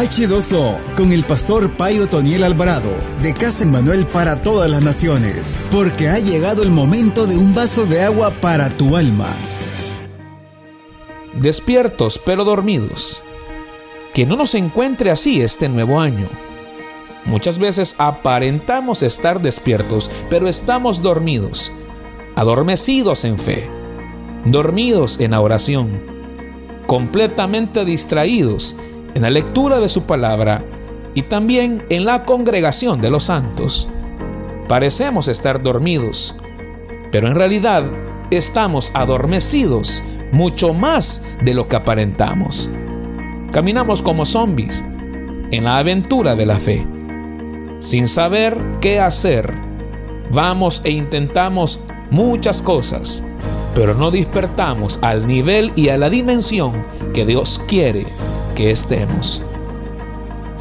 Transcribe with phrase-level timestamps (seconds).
[0.00, 2.88] H2O con el pastor Payo Toniel Alvarado
[3.20, 7.84] de Casa Manuel para todas las naciones, porque ha llegado el momento de un vaso
[7.84, 9.26] de agua para tu alma.
[11.34, 13.22] Despiertos pero dormidos.
[14.14, 16.28] Que no nos encuentre así este nuevo año.
[17.26, 21.74] Muchas veces aparentamos estar despiertos, pero estamos dormidos,
[22.36, 23.68] adormecidos en fe,
[24.46, 26.00] dormidos en oración,
[26.86, 28.76] completamente distraídos
[29.14, 30.64] en la lectura de su palabra
[31.14, 33.88] y también en la congregación de los santos.
[34.68, 36.36] Parecemos estar dormidos,
[37.10, 37.84] pero en realidad
[38.30, 42.70] estamos adormecidos mucho más de lo que aparentamos.
[43.52, 44.84] Caminamos como zombies
[45.50, 46.86] en la aventura de la fe,
[47.80, 49.52] sin saber qué hacer.
[50.32, 53.26] Vamos e intentamos muchas cosas,
[53.74, 58.06] pero no despertamos al nivel y a la dimensión que Dios quiere
[58.68, 59.42] estemos.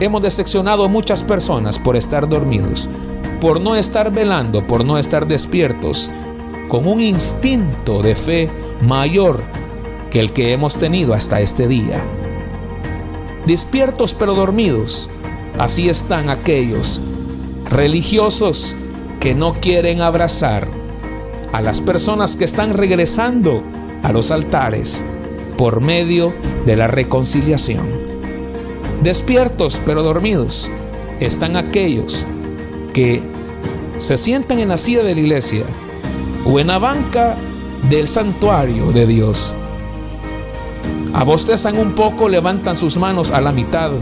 [0.00, 2.88] Hemos decepcionado a muchas personas por estar dormidos,
[3.40, 6.10] por no estar velando, por no estar despiertos,
[6.68, 8.50] con un instinto de fe
[8.82, 9.42] mayor
[10.10, 12.02] que el que hemos tenido hasta este día.
[13.46, 15.10] Despiertos pero dormidos,
[15.58, 17.00] así están aquellos
[17.70, 18.74] religiosos
[19.20, 20.66] que no quieren abrazar
[21.52, 23.62] a las personas que están regresando
[24.02, 25.04] a los altares
[25.56, 26.32] por medio
[26.64, 27.86] de la reconciliación.
[29.02, 30.70] Despiertos pero dormidos
[31.20, 32.26] están aquellos
[32.92, 33.22] que
[33.98, 35.64] se sientan en la silla de la iglesia
[36.44, 37.36] o en la banca
[37.88, 39.56] del santuario de Dios.
[41.12, 43.92] Abostezan un poco, levantan sus manos a la mitad,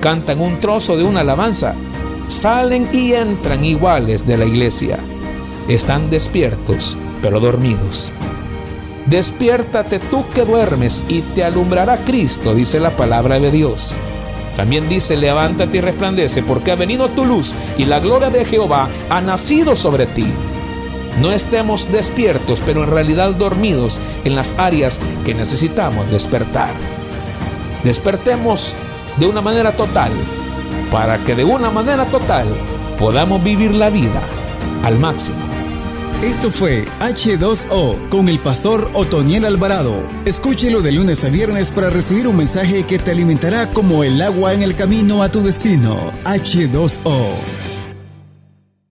[0.00, 1.74] cantan un trozo de una alabanza,
[2.28, 4.98] salen y entran iguales de la iglesia.
[5.66, 8.12] Están despiertos, pero dormidos.
[9.06, 13.94] Despiértate tú que duermes y te alumbrará Cristo, dice la palabra de Dios.
[14.56, 18.88] También dice, levántate y resplandece, porque ha venido tu luz y la gloria de Jehová
[19.10, 20.26] ha nacido sobre ti.
[21.20, 26.70] No estemos despiertos, pero en realidad dormidos en las áreas que necesitamos despertar.
[27.82, 28.74] Despertemos
[29.18, 30.12] de una manera total,
[30.90, 32.46] para que de una manera total
[32.98, 34.22] podamos vivir la vida
[34.82, 35.53] al máximo.
[36.24, 40.02] Esto fue H2O con el pastor Otoniel Alvarado.
[40.24, 44.54] Escúchelo de lunes a viernes para recibir un mensaje que te alimentará como el agua
[44.54, 45.94] en el camino a tu destino.
[46.24, 47.63] H2O.